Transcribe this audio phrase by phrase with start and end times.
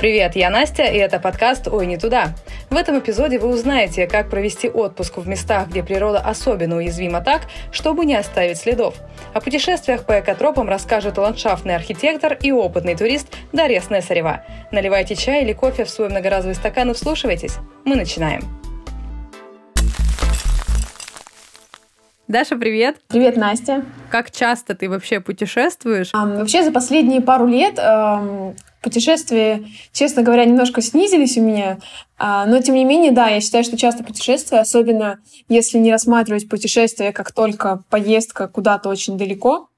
[0.00, 2.28] Привет, я Настя, и это подкаст «Ой, не туда».
[2.70, 7.42] В этом эпизоде вы узнаете, как провести отпуск в местах, где природа особенно уязвима так,
[7.70, 8.94] чтобы не оставить следов.
[9.34, 14.42] О путешествиях по экотропам расскажет ландшафтный архитектор и опытный турист Дарья Снесарева.
[14.72, 17.56] Наливайте чай или кофе в свой многоразовый стакан и вслушивайтесь.
[17.84, 18.40] Мы начинаем.
[22.26, 22.96] Даша, привет.
[23.08, 23.84] Привет, Настя.
[24.08, 26.08] Как часто ты вообще путешествуешь?
[26.14, 31.78] А, вообще за последние пару лет э, путешествия, честно говоря, немножко снизились у меня.
[32.18, 36.48] А, но, тем не менее, да, я считаю, что часто путешествия, особенно если не рассматривать
[36.48, 39.68] путешествие как только поездка куда-то очень далеко,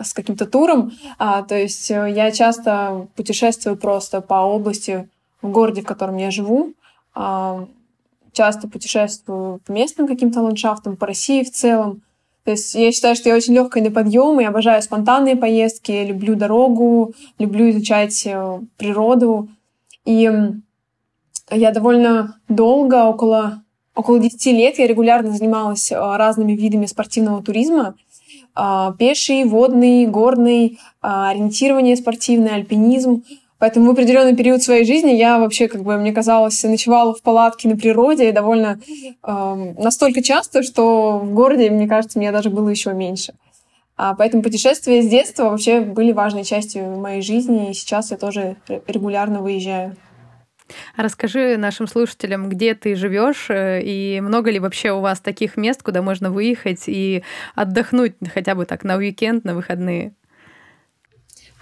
[0.00, 0.92] с каким-то туром.
[1.18, 5.08] А, то есть э, я часто путешествую просто по области
[5.42, 6.74] в городе, в котором я живу.
[7.14, 7.66] А,
[8.32, 12.02] часто путешествую по местным каким-то ландшафтам, по России в целом.
[12.44, 16.34] То есть я считаю, что я очень легкая на подъем, и обожаю спонтанные поездки, люблю
[16.34, 19.48] дорогу, люблю изучать э, природу.
[20.04, 20.28] И
[21.50, 23.62] я довольно долго, около,
[23.94, 27.94] около 10 лет, я регулярно занималась э, разными видами спортивного туризма.
[28.56, 33.22] Э, пеший, водный, горный, ориентирование спортивное, альпинизм.
[33.62, 37.68] Поэтому в определенный период своей жизни я вообще, как бы, мне казалось, ночевала в палатке
[37.68, 38.80] на природе и довольно
[39.22, 43.34] э, настолько часто, что в городе, мне кажется, мне даже было еще меньше.
[43.96, 48.56] А поэтому путешествия с детства вообще были важной частью моей жизни, и сейчас я тоже
[48.88, 49.94] регулярно выезжаю.
[50.96, 55.56] А расскажи нашим слушателям, где ты живешь э, и много ли вообще у вас таких
[55.56, 57.22] мест, куда можно выехать и
[57.54, 60.14] отдохнуть хотя бы так на уикенд, на выходные?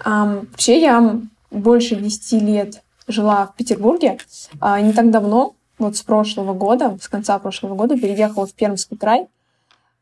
[0.02, 4.18] Um, вообще я больше 10 лет жила в Петербурге.
[4.60, 8.96] А не так давно, вот с прошлого года, с конца прошлого года, переехала в Пермский
[8.96, 9.28] край.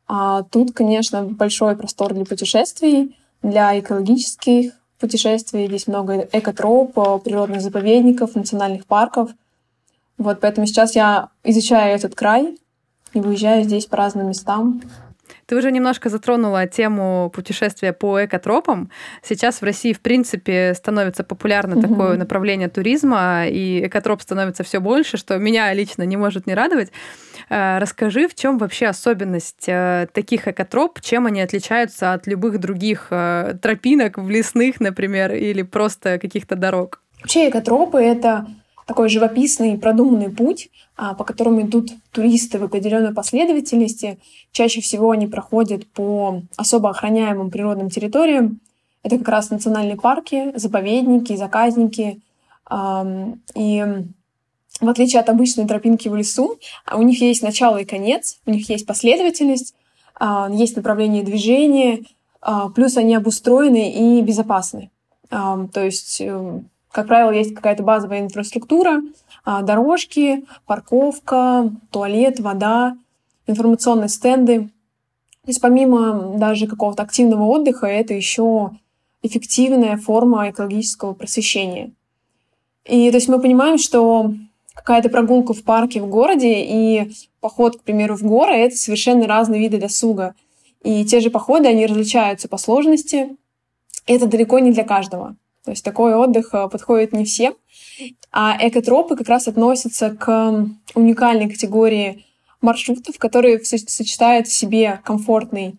[0.06, 5.66] А тут, конечно, большой простор для путешествий, для экологических путешествий.
[5.66, 9.30] Здесь много экотроп, природных заповедников, национальных парков.
[10.16, 12.58] Вот поэтому сейчас я изучаю этот край
[13.12, 14.82] и выезжаю здесь по разным местам.
[15.48, 18.90] Ты уже немножко затронула тему путешествия по экотропам.
[19.22, 21.88] Сейчас в России, в принципе, становится популярно угу.
[21.88, 26.92] такое направление туризма, и экотроп становится все больше, что меня лично не может не радовать.
[27.48, 33.06] Э, расскажи, в чем вообще особенность э, таких экотроп, чем они отличаются от любых других
[33.08, 37.00] э, тропинок в лесных, например, или просто каких-то дорог?
[37.22, 38.46] Вообще экотропы— это
[38.88, 44.18] такой живописный продуманный путь, а, по которому идут туристы в определенной последовательности.
[44.50, 48.60] Чаще всего они проходят по особо охраняемым природным территориям.
[49.02, 52.22] Это как раз национальные парки, заповедники, заказники.
[53.54, 53.84] И
[54.80, 58.50] в отличие от обычной тропинки в лесу, а, у них есть начало и конец, у
[58.50, 59.74] них есть последовательность,
[60.14, 62.04] а, есть направление движения,
[62.74, 64.90] плюс они обустроены и безопасны.
[65.28, 66.60] То есть э,
[66.90, 69.02] как правило, есть какая-то базовая инфраструктура,
[69.44, 72.96] а, дорожки, парковка, туалет, вода,
[73.46, 74.68] информационные стенды.
[75.42, 78.70] То есть помимо даже какого-то активного отдыха, это еще
[79.22, 81.92] эффективная форма экологического просвещения.
[82.84, 84.34] И то есть мы понимаем, что
[84.74, 89.60] какая-то прогулка в парке в городе и поход, к примеру, в горы— это совершенно разные
[89.60, 90.34] виды досуга.
[90.82, 93.36] И те же походы, они различаются по сложности.
[94.06, 95.36] И это далеко не для каждого.
[95.68, 97.52] То есть такой отдых э, подходит не всем.
[98.32, 102.24] А экотропы как раз относятся к уникальной категории
[102.62, 105.76] маршрутов, которые сочетают в себе комфортный,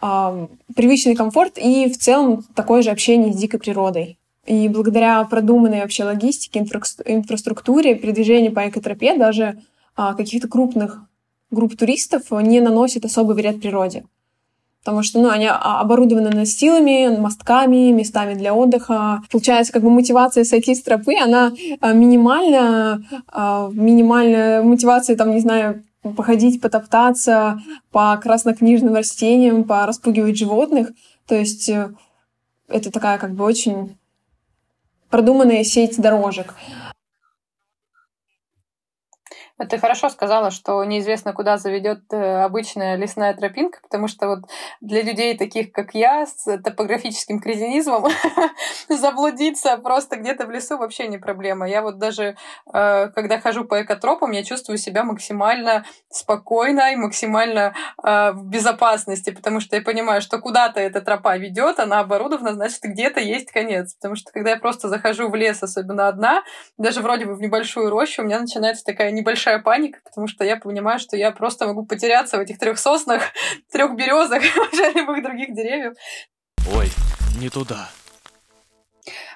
[0.00, 4.18] привычный комфорт и в целом такое же общение с дикой природой.
[4.46, 9.60] И благодаря продуманной вообще логистике, инфра инфраструктуре, передвижению по экотропе даже
[9.98, 11.02] э, каких-то крупных
[11.50, 14.04] групп туристов не наносит особый вред природе
[14.88, 19.20] потому что, ну, они оборудованы настилами, мостками, местами для отдыха.
[19.30, 25.40] Получается, как бы мотивация сойти с тропы, она а, минимальная, а, минимальная мотивация, там, не
[25.40, 25.84] знаю,
[26.16, 27.60] походить, потоптаться
[27.92, 30.92] по краснокнижным растениям, пораспугивать животных.
[31.26, 31.90] То есть э,
[32.66, 33.98] это такая как бы очень
[35.10, 36.54] продуманная сеть дорожек.
[39.58, 44.38] Ты хорошо сказала, что неизвестно, куда заведет э, обычная лесная тропинка, потому что вот
[44.80, 48.06] для людей таких, как я, с топографическим кретинизмом,
[48.88, 51.68] заблудиться просто где-то в лесу вообще не проблема.
[51.68, 52.36] Я вот даже,
[52.72, 57.74] э, когда хожу по экотропам, я чувствую себя максимально спокойно и максимально
[58.04, 62.82] э, в безопасности, потому что я понимаю, что куда-то эта тропа ведет, она оборудована, значит,
[62.84, 63.94] где-то есть конец.
[63.94, 66.44] Потому что когда я просто захожу в лес, особенно одна,
[66.76, 70.44] даже вроде бы в небольшую рощу, у меня начинается такая небольшая большая паника, потому что
[70.44, 73.22] я понимаю, что я просто могу потеряться в этих трех соснах,
[73.72, 74.42] трех березах,
[74.94, 75.94] любых других деревьев.
[76.74, 76.88] Ой,
[77.40, 77.88] не туда.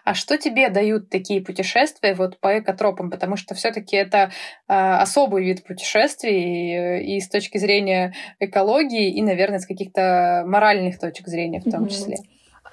[0.05, 3.11] А что тебе дают такие путешествия вот по экотропам?
[3.11, 4.33] Потому что все-таки это
[4.69, 10.99] э, особый вид путешествий и, и с точки зрения экологии, и, наверное, с каких-то моральных
[10.99, 12.17] точек зрения в том числе.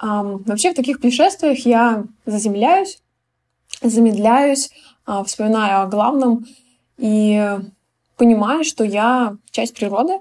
[0.02, 3.00] Um, вообще в таких путешествиях я заземляюсь,
[3.80, 4.70] замедляюсь,
[5.06, 6.46] uh, вспоминаю о главном
[7.00, 7.58] и
[8.16, 10.20] понимаю, что я часть природы,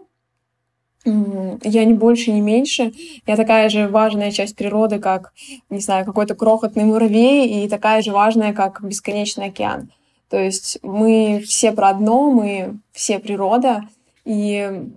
[1.06, 2.94] я не больше, не меньше.
[3.26, 5.34] Я такая же важная часть природы, как,
[5.70, 9.92] не знаю, какой-то крохотный муравей, и такая же важная, как бесконечный океан.
[10.30, 13.88] То есть мы все про одно, мы все природа,
[14.26, 14.90] и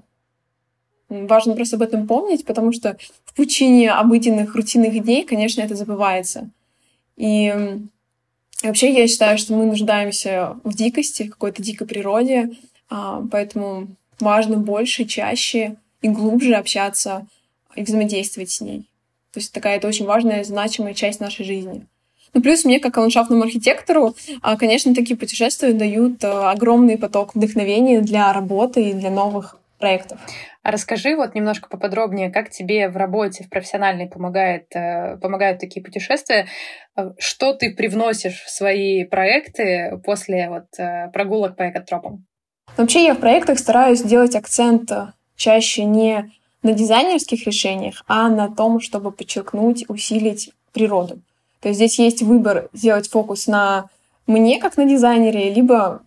[1.08, 6.50] важно просто об этом помнить, потому что в пучине обыденных, рутинных идей, конечно, это забывается.
[7.16, 7.80] И
[8.62, 12.50] вообще я считаю, что мы нуждаемся в дикости, в какой-то дикой природе,
[12.88, 13.88] а, поэтому
[14.20, 17.26] важно больше, чаще и глубже общаться
[17.74, 18.80] и взаимодействовать с ней.
[19.32, 21.86] То есть такая это очень важная, значимая часть нашей жизни.
[22.34, 28.00] Ну, плюс мне, как ландшафтному архитектору, а, конечно, такие путешествия дают а, огромный поток вдохновения
[28.00, 30.20] для работы и для новых проектов.
[30.62, 35.84] А расскажи вот немножко поподробнее, как тебе в работе, в профессиональной помогает, э, помогают такие
[35.84, 36.46] путешествия,
[36.96, 42.24] э, что ты привносишь в свои проекты после вот э, прогулок по экотропам?
[42.76, 44.92] Вообще я в проектах стараюсь делать акцент
[45.34, 46.30] чаще не
[46.62, 51.20] на дизайнерских решениях, а на том, чтобы подчеркнуть, усилить природу.
[51.60, 53.86] То есть здесь есть выбор сделать фокус на
[54.28, 56.02] мне, как на дизайнере, либо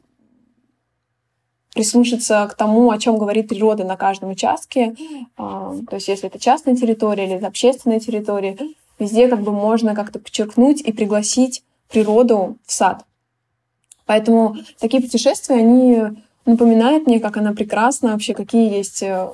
[1.76, 4.96] прислушаться к тому, о чем говорит природа на каждом участке.
[5.38, 8.58] А, то есть если это частная территория или это общественная территория,
[8.98, 13.04] везде как бы можно как-то подчеркнуть и пригласить природу в сад.
[14.06, 16.02] Поэтому такие путешествия, они
[16.46, 19.30] напоминает мне, как она прекрасна, вообще какие есть э,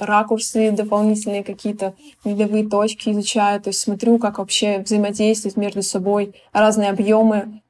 [0.00, 1.94] ракурсы дополнительные, какие-то
[2.24, 7.60] видовые точки изучаю, то есть смотрю, как вообще взаимодействуют между собой разные объемы,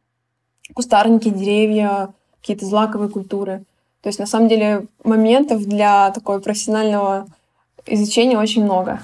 [0.73, 3.65] кустарники, деревья, какие-то злаковые культуры.
[4.07, 7.27] То есть на самом деле моментов для такого профессионального
[7.87, 9.01] изучения очень много.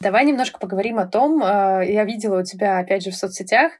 [0.00, 3.72] Давай немножко поговорим о том, э, я видела у тебя, опять же, в соцсетях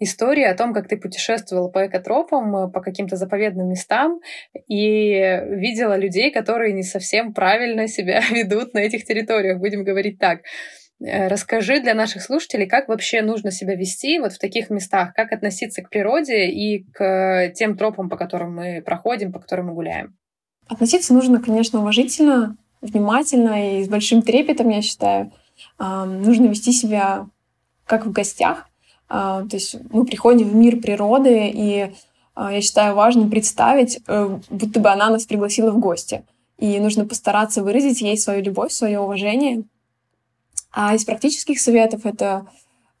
[0.00, 4.20] истории о том, как ты путешествовала по экотропам, э, по каким-то заповедным местам,
[4.66, 10.40] и видела людей, которые не совсем правильно себя ведут на этих территориях, будем говорить так.
[11.04, 15.32] Э, расскажи для наших слушателей, как вообще нужно себя вести вот в таких местах, как
[15.32, 20.16] относиться к природе и к тем тропам, по которым мы проходим, по которым мы гуляем.
[20.68, 25.32] Относиться нужно, конечно, уважительно, внимательно и с большим трепетом, я считаю
[25.78, 27.26] нужно вести себя
[27.86, 28.66] как в гостях.
[29.08, 31.92] А, то есть мы приходим в мир природы, и
[32.34, 36.24] а, я считаю важным представить, э, будто бы она нас пригласила в гости.
[36.58, 39.64] И нужно постараться выразить ей свою любовь, свое уважение.
[40.72, 42.46] А из практических советов это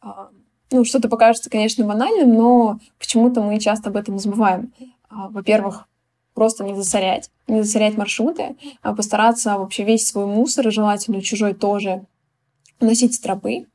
[0.00, 0.28] а,
[0.70, 4.72] ну, что-то покажется, конечно, банальным, но почему-то мы часто об этом забываем.
[5.10, 5.86] Во-первых,
[6.34, 12.06] просто не засорять, не засорять маршруты, а постараться вообще весь свой мусор, желательно чужой тоже,
[12.80, 13.66] носить стропы,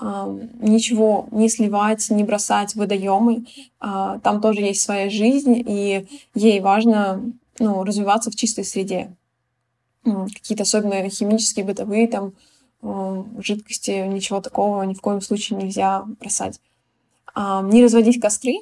[0.00, 3.44] ничего не сливать, не бросать в водоемы.
[3.80, 7.22] А, там тоже есть своя жизнь, и ей важно
[7.58, 9.14] ну, развиваться в чистой среде.
[10.04, 12.32] Какие-то особенно химические, бытовые там
[12.82, 16.60] жидкости, ничего такого ни в коем случае нельзя бросать.
[17.36, 18.54] Не разводить костры,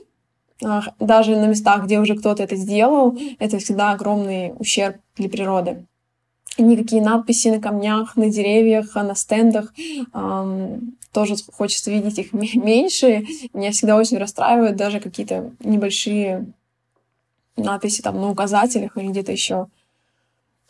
[0.63, 5.87] а, даже на местах, где уже кто-то это сделал, это всегда огромный ущерб для природы
[6.59, 9.73] никакие надписи на камнях, на деревьях, на стендах.
[11.13, 13.27] Тоже хочется видеть их меньше.
[13.53, 16.53] Меня всегда очень расстраивают даже какие-то небольшие
[17.57, 19.67] надписи там на указателях или где-то еще.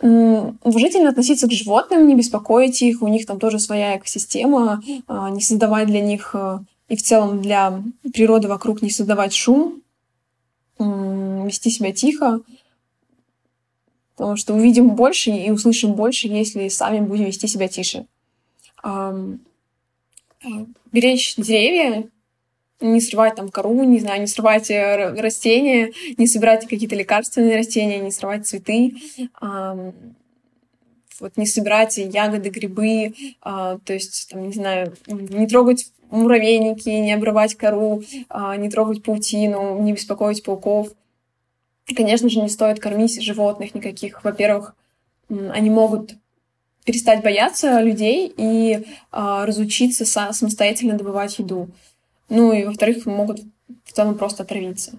[0.00, 5.40] Уважительно относиться к животным, не беспокоить их, у них там тоже своя экосистема, э, не
[5.40, 9.82] создавать для них э, и в целом для природы вокруг не создавать шум,
[10.78, 12.42] э, вести себя тихо,
[14.14, 18.06] потому что увидим больше и услышим больше, если сами будем вести себя тише.
[20.92, 22.08] Беречь деревья,
[22.80, 27.98] не срывать там кору, не знаю, не срывать э, растения, не собирать какие-то лекарственные растения,
[27.98, 28.94] не срывать цветы,
[31.20, 37.12] вот не собирать ягоды, грибы, а, то есть, там, не знаю, не трогать муравейники, не
[37.12, 40.88] обрывать кору, а, не трогать паутину, не беспокоить пауков.
[41.94, 44.22] Конечно же, не стоит кормить животных никаких.
[44.22, 44.74] Во-первых,
[45.28, 46.14] они могут
[46.84, 48.80] перестать бояться людей и э,
[49.12, 51.68] разучиться са- самостоятельно добывать еду.
[52.28, 53.40] Ну и во-вторых, могут
[53.84, 54.92] в целом просто отравиться.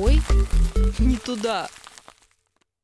[0.00, 0.20] Ой,
[0.98, 1.68] не туда.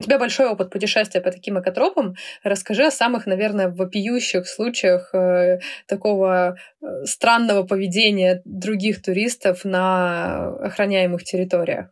[0.01, 2.17] У тебя большой опыт путешествия по таким экотропам.
[2.43, 11.23] Расскажи о самых, наверное, вопиющих случаях э, такого э, странного поведения других туристов на охраняемых
[11.23, 11.91] территориях.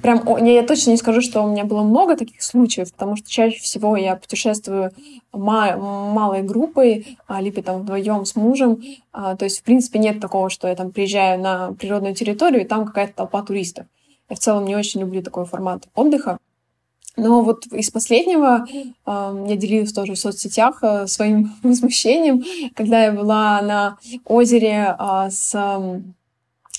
[0.00, 3.28] Прям я, я точно не скажу, что у меня было много таких случаев, потому что
[3.28, 4.92] чаще всего я путешествую
[5.32, 8.82] ма- малой группой, а, либо там вдвоем с мужем.
[9.12, 12.66] А, то есть, в принципе, нет такого, что я там приезжаю на природную территорию, и
[12.66, 13.86] там какая-то толпа туристов.
[14.30, 16.38] Я в целом не очень люблю такой формат отдыха.
[17.16, 22.42] Но вот из последнего э, я делилась тоже в соцсетях э, своим возмущением,
[22.74, 26.00] когда я была на озере э, с э,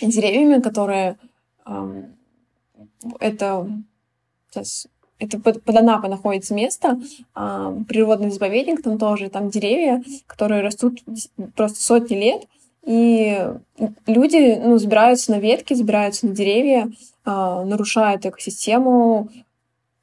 [0.01, 1.17] деревьями, которые
[1.67, 2.03] э,
[3.19, 3.67] это
[4.49, 4.87] сейчас
[5.19, 6.99] это под, под Анапой находится место,
[7.35, 11.01] э, природный заповедник, там тоже там деревья, которые растут
[11.55, 12.43] просто сотни лет,
[12.85, 13.53] и
[14.05, 16.91] люди ну, забираются на ветки, забираются на деревья,
[17.25, 19.29] э, нарушают экосистему,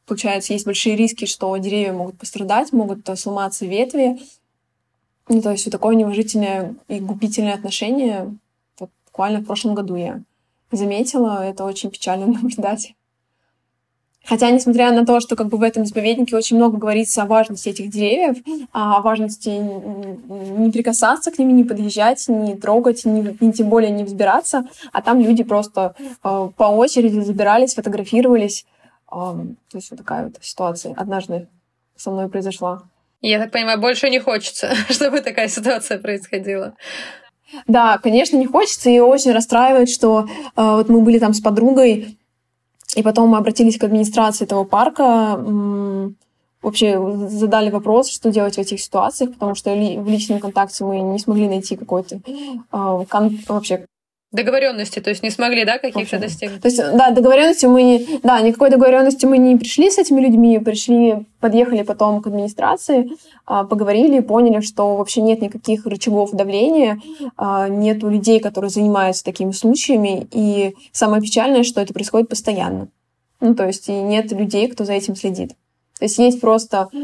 [0.07, 4.19] получается, есть большие риски, что деревья могут пострадать, могут э, сломаться ветви.
[5.28, 8.37] Ну, то есть вот такое неуважительное и губительное отношение.
[8.78, 10.23] Вот буквально в прошлом году я
[10.77, 11.45] заметила.
[11.45, 12.95] Это очень печально наблюдать.
[14.25, 17.71] Хотя, несмотря на то, что как бы в этом заповеднике очень много говорится о важности
[17.71, 18.37] этих деревьев,
[18.71, 24.05] о важности не прикасаться к ним, не подъезжать, не трогать, не, не тем более не
[24.05, 28.67] взбираться, а там люди просто э, по очереди забирались, фотографировались,
[29.11, 31.49] то есть вот такая вот ситуация однажды
[31.97, 32.83] со мной произошла.
[33.23, 36.75] Я так понимаю, больше не хочется, чтобы такая ситуация происходила.
[37.66, 40.26] Да, конечно, не хочется, и очень расстраивает, что э,
[40.57, 42.19] вот мы были там с подругой,
[42.97, 45.38] и потом мы обратились к администрации этого парка,
[46.62, 51.00] вообще задали вопрос, что делать в этих ситуациях, потому что ли, в личном контакте мы
[51.00, 53.87] не смогли найти какой-то э, кон- вообще
[54.33, 56.63] Договоренности, то есть не смогли, да, каких-то достигнуть?
[56.63, 60.61] То есть, да, договоренности мы не, да, никакой договоренности мы не пришли с этими людьми,
[60.61, 63.11] пришли, подъехали потом к администрации,
[63.45, 67.01] а, поговорили, поняли, что вообще нет никаких рычагов давления,
[67.37, 72.87] а, нет людей, которые занимаются такими случаями, и самое печальное, что это происходит постоянно.
[73.41, 75.55] Ну, то есть и нет людей, кто за этим следит.
[75.99, 76.97] То есть есть просто э,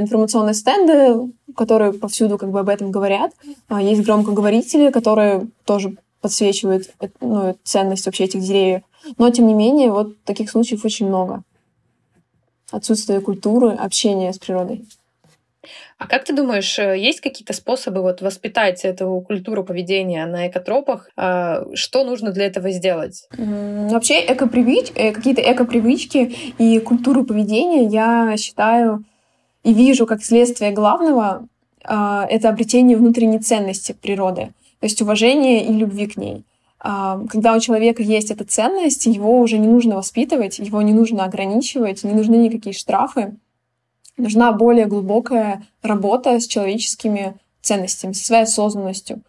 [0.00, 3.32] информационные стенды, которые повсюду как бы об этом говорят.
[3.80, 8.80] Есть громкоговорители, которые тоже подсвечивает э, ну, ценность вообще этих деревьев.
[9.18, 11.42] Но, тем не менее, вот таких случаев очень много.
[12.70, 14.86] Отсутствие культуры, общения с природой.
[15.98, 21.10] А как ты думаешь, э, есть какие-то способы вот воспитать эту культуру поведения на экотропах?
[21.14, 23.28] А, что нужно для этого сделать?
[23.36, 24.92] Вообще экопривыч...
[24.94, 29.04] Э, какие-то экопривычки и культуру поведения я считаю
[29.62, 31.46] и вижу как следствие главного
[31.84, 34.52] а, это обретение внутренней ценности природы
[34.84, 36.44] то есть уважение и любви к ней.
[36.78, 41.24] А, когда у человека есть эта ценность, его уже не нужно воспитывать, его не нужно
[41.24, 43.34] ограничивать, не нужны никакие штрафы.
[44.18, 49.22] Нужна более глубокая работа с человеческими ценностями, со своей осознанностью.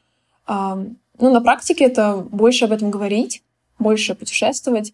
[0.45, 0.77] А,
[1.19, 3.41] ну, на практике это больше об этом говорить,
[3.79, 4.91] больше путешествовать,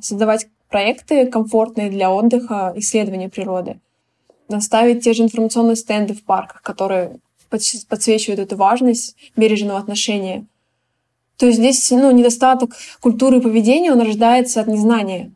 [0.00, 3.80] создавать проекты комфортные для отдыха, исследования природы,
[4.60, 7.18] ставить те же информационные стенды в парках, которые
[7.88, 10.46] подсвечивают эту важность бережного отношения.
[11.36, 15.32] То есть здесь ну, недостаток культуры поведения, он рождается от незнания.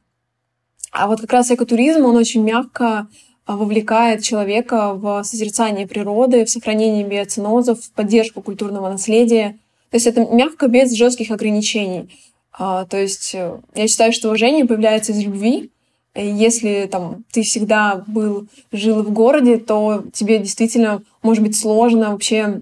[0.93, 3.09] А вот как раз экотуризм, он очень мягко
[3.45, 9.59] а, вовлекает человека в созерцание природы, в сохранение биоценозов, в поддержку культурного наследия.
[9.91, 12.11] То есть это мягко, без жестких ограничений.
[12.53, 15.71] А, то есть э, я считаю, что уважение появляется из любви,
[16.21, 22.61] если там ты всегда был, жил в городе, то тебе действительно может быть сложно вообще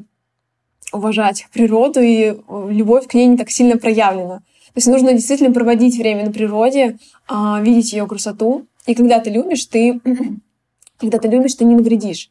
[0.92, 4.38] уважать природу, и э, любовь к ней не так сильно проявлена.
[4.38, 6.98] То есть нужно действительно проводить время на природе,
[7.28, 8.66] а, видеть ее красоту.
[8.86, 10.00] И когда ты любишь, ты,
[10.98, 12.30] когда ты любишь, ты не навредишь.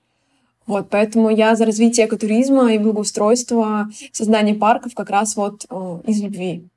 [0.68, 6.22] Вот, поэтому я за развитие экотуризма и благоустройство, создание парков как раз вот э, из
[6.22, 6.68] любви.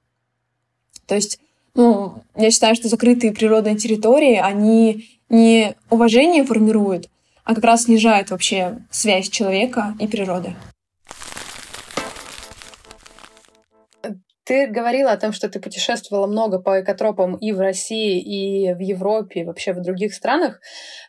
[1.06, 1.40] То есть
[1.74, 7.08] ну, я считаю, что закрытые природные территории, они не уважение формируют,
[7.44, 10.54] а как раз снижают вообще связь человека и природы.
[14.48, 18.78] Ты говорила о том, что ты путешествовала много по экотропам и в России, и в
[18.78, 20.62] Европе, и вообще в других странах.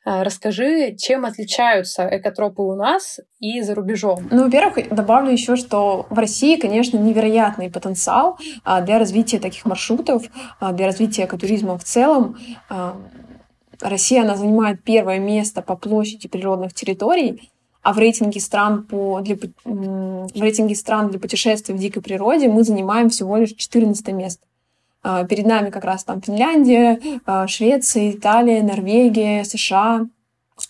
[0.03, 4.27] А, расскажи, чем отличаются экотропы у нас и за рубежом?
[4.29, 10.25] Ну, во-первых, добавлю еще, что в России, конечно, невероятный потенциал а, для развития таких маршрутов,
[10.59, 12.37] а, для развития экотуризма в целом.
[13.81, 17.49] Россия, она занимает первое место по площади природных территорий,
[17.81, 22.63] а в рейтинге стран по для, в рейтинге стран для путешествий в дикой природе мы
[22.63, 24.45] занимаем всего лишь 14 место.
[25.01, 30.07] А, перед нами как раз там Финляндия, а, Швеция, Италия, Норвегия, США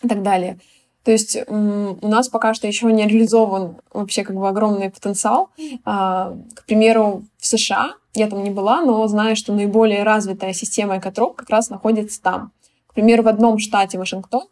[0.03, 0.59] и так далее.
[1.03, 5.49] То есть у нас пока что еще не реализован вообще как бы огромный потенциал.
[5.83, 10.99] А, к примеру, в США я там не была, но знаю, что наиболее развитая система
[10.99, 12.51] экотроп как раз находится там.
[12.87, 14.43] К примеру, в одном штате Вашингтон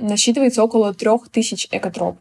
[0.00, 2.16] насчитывается около трех тысяч экотроп.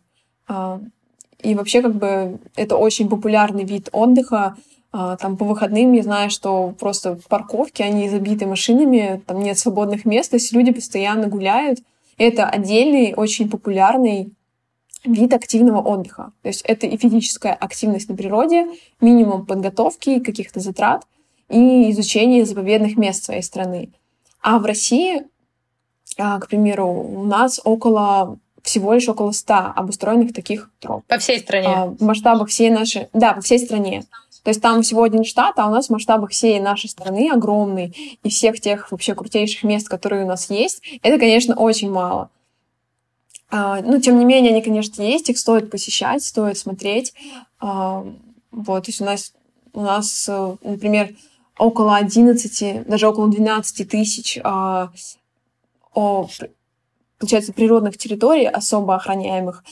[1.41, 4.57] И вообще как бы это очень популярный вид отдыха,
[4.91, 10.05] а, там по выходным я знаю, что просто парковки, они забиты машинами, там нет свободных
[10.05, 11.79] мест, то есть люди постоянно гуляют.
[12.17, 14.33] Это отдельный, очень популярный
[15.05, 16.33] вид активного отдыха.
[16.41, 18.67] То есть это и физическая активность на природе,
[18.99, 21.05] минимум подготовки, каких-то затрат
[21.49, 23.91] и изучение заповедных мест своей страны.
[24.41, 25.23] А в России, а,
[26.19, 31.03] к примеру, у нас около всего лишь около ста обустроенных таких троп.
[31.07, 31.67] По всей стране?
[31.67, 33.07] А, в масштабах всей нашей...
[33.13, 34.03] Да, по всей стране.
[34.43, 38.17] То есть там всего один штат, а у нас в масштабах всей нашей страны огромный,
[38.23, 42.29] и всех тех вообще крутейших мест, которые у нас есть, это, конечно, очень мало.
[43.51, 47.13] А, ну, тем не менее, они, конечно, есть, их стоит посещать, стоит смотреть.
[47.59, 48.05] А,
[48.51, 49.33] вот, то есть у нас,
[49.73, 51.15] у нас, э, например,
[51.57, 54.91] около 11, даже около 12 тысяч а,
[57.17, 59.63] получается, природных территорий, особо охраняемых,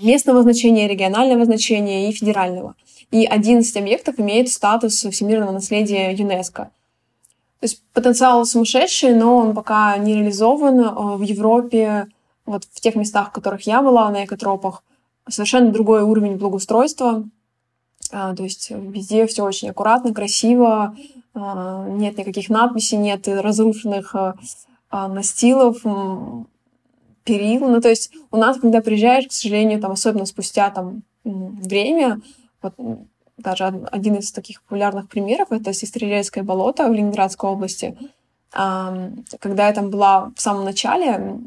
[0.00, 2.74] местного значения, регионального значения и федерального
[3.10, 6.70] и 11 объектов имеет статус всемирного наследия ЮНЕСКо.
[7.60, 10.80] То есть потенциал сумасшедший, но он пока не реализован.
[10.80, 12.06] Э, в Европе,
[12.46, 14.84] вот в тех местах, в которых я была, на экотропах,
[15.28, 17.24] совершенно другой уровень благоустройства.
[18.12, 20.94] А, то есть везде все очень аккуратно, красиво, а,
[21.88, 25.82] нет никаких надписей, нет разрушенных а, настилов,
[27.24, 27.68] перил.
[27.68, 32.20] Ну, то есть у нас, когда приезжаешь, к сожалению, там, особенно спустя там, время,
[32.62, 32.74] вот
[33.36, 37.96] даже один из таких популярных примеров— это Сестрорецкое болото в Ленинградской области.
[38.50, 41.38] Когда я там была в самом начале,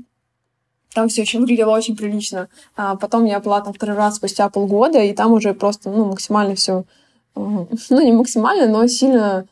[0.94, 2.48] там все очень выглядело очень прилично.
[2.76, 6.56] А потом я была там второй раз спустя полгода, и там уже просто ну, максимально
[6.56, 6.86] все,
[7.36, 9.48] ну не максимально, но сильно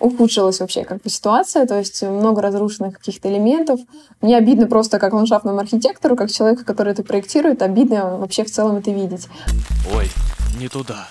[0.00, 3.80] ухудшилась вообще как бы ситуация, то есть много разрушенных каких-то элементов.
[4.20, 8.76] Мне обидно просто как ландшафтному архитектору, как человеку, который это проектирует, обидно вообще в целом
[8.76, 9.28] это видеть.
[9.94, 10.08] Ой,
[10.58, 11.08] не туда.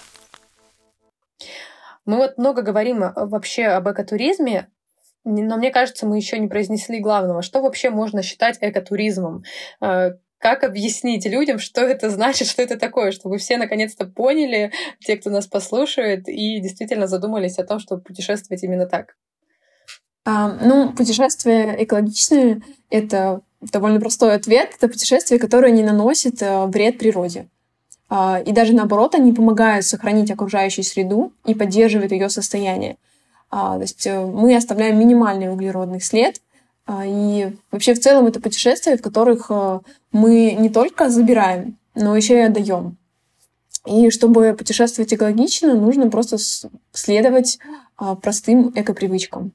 [2.06, 4.68] Мы вот много говорим э, вообще об экотуризме,
[5.26, 7.42] но мне кажется, мы еще не произнесли главного.
[7.42, 9.44] Что вообще можно считать экотуризмом?
[10.40, 15.30] Как объяснить людям, что это значит, что это такое, чтобы все наконец-то поняли, те, кто
[15.30, 19.16] нас послушает, и действительно задумались о том, чтобы путешествовать именно так?
[20.26, 24.72] А, ну, путешествия экологичные— это довольно простой ответ.
[24.78, 27.50] Это путешествия, которые не наносят э, вред природе.
[28.08, 32.98] А, и даже наоборот, они помогают сохранить окружающую среду и поддерживают ее состояние.
[33.52, 36.49] А, то есть э, мы оставляем минимальный углеродный след, а,
[37.06, 39.80] и вообще в целом это путешествия, в которых э,
[40.12, 42.98] мы не только забираем, но еще и отдаем.
[43.86, 46.38] И чтобы путешествовать экологично, нужно просто
[46.92, 47.60] следовать
[47.98, 49.52] а, простым экопривычкам.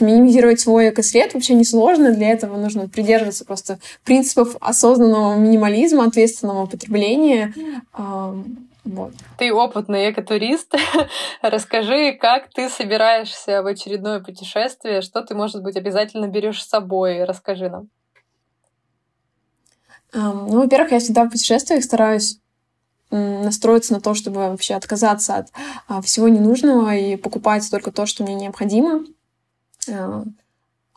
[0.00, 2.12] Минимизировать свой экослед вообще несложно.
[2.12, 7.54] Для этого нужно придерживаться просто принципов осознанного минимализма, ответственного потребления.
[8.88, 9.12] Вот.
[9.36, 10.74] Ты опытный экотурист.
[11.42, 17.24] Расскажи, как ты собираешься в очередное путешествие, что ты, может быть, обязательно берешь с собой.
[17.24, 17.88] Расскажи нам.
[20.14, 22.40] Um, ну, во-первых, я всегда в путешествиях стараюсь
[23.10, 25.48] настроиться на то, чтобы вообще отказаться от
[25.86, 29.04] а, всего ненужного и покупать только то, что мне необходимо.
[29.90, 30.24] А,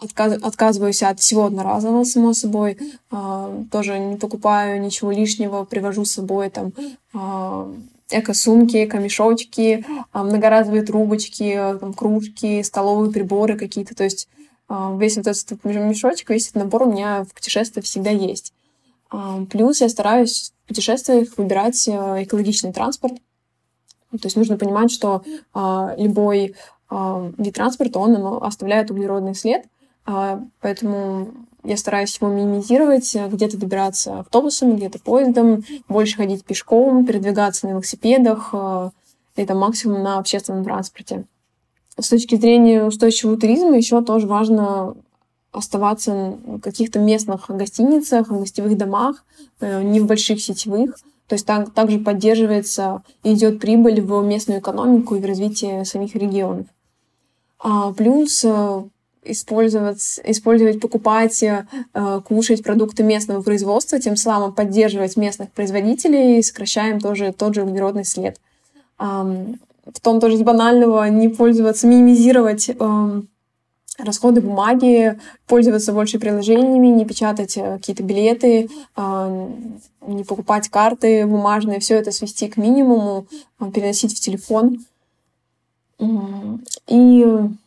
[0.01, 2.77] отказ, отказываюсь от всего одноразового, само собой.
[3.11, 6.73] А, тоже не покупаю ничего лишнего, привожу с собой там
[7.13, 7.71] а,
[8.09, 13.95] эко-сумки, эко-мешочки, а, многоразовые трубочки, там, кружки, столовые приборы какие-то.
[13.95, 14.27] То есть
[14.67, 18.53] а, весь вот этот мешочек, весь этот набор у меня в путешествии всегда есть.
[19.09, 23.15] А, плюс я стараюсь в путешествиях выбирать э, экологичный транспорт.
[24.11, 26.55] То есть нужно понимать, что а, любой
[26.89, 29.69] а, вид транспорта, он, оставляет углеродный след, а,
[30.05, 31.31] поэтому
[31.63, 38.49] я стараюсь его минимизировать, где-то добираться автобусом, где-то поездом, больше ходить пешком, передвигаться на велосипедах,
[38.53, 38.91] а,
[39.35, 41.25] это максимум на общественном транспорте.
[41.97, 44.95] С точки зрения устойчивого туризма еще тоже важно
[45.51, 49.23] оставаться в каких-то местных гостиницах, гостевых домах,
[49.59, 50.97] э, не в больших сетевых.
[51.27, 56.15] То есть так, также поддерживается и идет прибыль в местную экономику и в развитие самих
[56.15, 56.67] регионов.
[57.59, 58.83] А плюс э,
[59.23, 67.33] использовать, использовать, покупать, э, кушать продукты местного производства, тем самым поддерживать местных производителей сокращаем тоже
[67.37, 68.39] тот же углеродный след.
[68.97, 72.69] в том тоже из банального не пользоваться, минимизировать
[73.97, 79.49] расходы бумаги, пользоваться больше приложениями, не печатать э, какие-то билеты, а,
[80.05, 83.27] не покупать карты бумажные, все это свести к минимуму,
[83.59, 84.85] а, переносить в телефон.
[86.87, 87.25] И,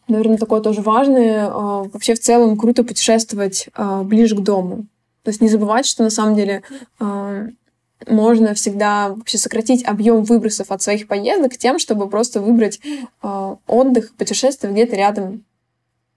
[0.08, 3.68] наверное, такое тоже важное, а, вообще в целом круто путешествовать
[4.04, 4.86] ближе к дому.
[5.22, 6.62] То есть не забывать, что на самом деле
[8.06, 12.80] можно всегда вообще сократить объем выбросов от своих поездок тем, чтобы просто выбрать
[13.66, 15.44] отдых, путешествие где-то рядом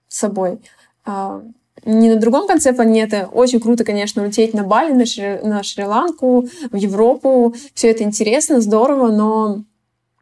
[0.08, 0.58] с собой.
[1.04, 1.42] А,
[1.84, 3.26] не на другом конце планеты.
[3.32, 7.54] Очень круто, конечно, улететь на Бали, на, Шри- на Шри-Ланку, в Европу.
[7.74, 9.62] Все это интересно, здорово, но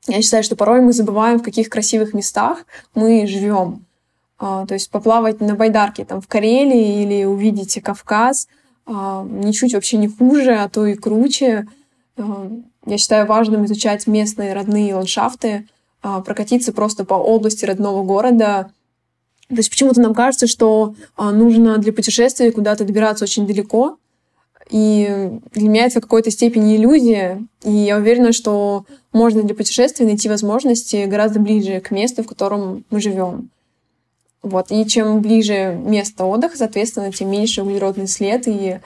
[0.06, 2.64] я считаю, что порой мы забываем, в каких красивых местах
[2.94, 3.84] мы живем.
[4.38, 8.48] А, то есть поплавать на байдарке там, в Карелии или увидеть Кавказ
[8.86, 11.66] а, ничуть вообще не хуже, а то и круче.
[12.86, 15.66] Я считаю важным изучать местные родные ландшафты,
[16.00, 18.70] прокатиться просто по области родного города,
[19.48, 23.98] то есть почему-то нам кажется, что а, нужно для путешествия куда-то добираться очень далеко.
[24.70, 27.42] И для меня это в какой-то степени иллюзия.
[27.62, 32.84] И я уверена, что можно для путешествия найти возможности гораздо ближе к месту, в котором
[32.90, 33.50] мы живем.
[34.42, 34.70] Вот.
[34.70, 38.80] И чем ближе место отдыха, соответственно, тем меньше углеродный след и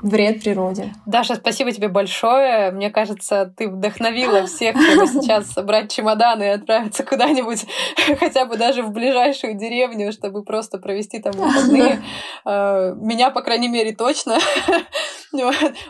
[0.00, 0.92] вред природе.
[1.06, 2.70] Даша, спасибо тебе большое.
[2.70, 7.66] Мне кажется, ты вдохновила всех сейчас собрать чемоданы и отправиться куда-нибудь,
[8.20, 12.02] хотя бы даже в ближайшую деревню, чтобы просто провести там выходные.
[12.44, 14.38] А, меня, по крайней мере, точно.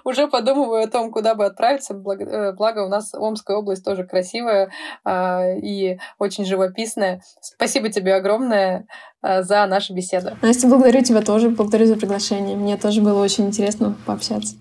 [0.04, 1.94] Уже подумываю о том, куда бы отправиться.
[1.94, 4.70] Э, благо, у нас Омская область тоже красивая
[5.04, 7.22] а, и очень живописная.
[7.40, 8.86] Спасибо тебе огромное.
[9.22, 10.36] Э, за нашу беседу.
[10.42, 12.56] Настя, благодарю тебя тоже, благодарю за приглашение.
[12.56, 14.56] Мне тоже было очень интересно пообщаться.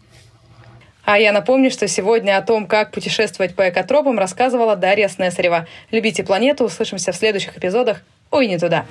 [1.05, 5.67] А я напомню, что сегодня о том, как путешествовать по экотропам, рассказывала Дарья Снесарева.
[5.91, 8.01] Любите планету, услышимся в следующих эпизодах.
[8.29, 8.85] Ой, не туда.